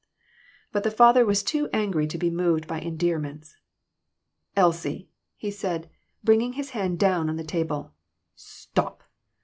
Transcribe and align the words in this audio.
But 0.71 0.81
the 0.83 0.89
father 0.89 1.27
was 1.27 1.43
too 1.43 1.69
angry 1.71 2.07
to 2.07 2.17
be 2.17 2.31
moved 2.31 2.65
by 2.65 2.79
endearments. 2.79 3.55
"Elsie," 4.55 5.11
he 5.35 5.51
said, 5.51 5.91
bringing 6.23 6.53
his 6.53 6.71
hand 6.71 6.97
down 6.97 7.29
on 7.29 7.35
the 7.35 7.43
table," 7.43 7.93
stop 8.35 9.03